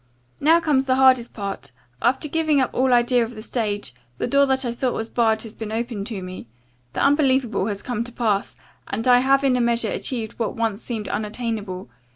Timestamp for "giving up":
2.27-2.71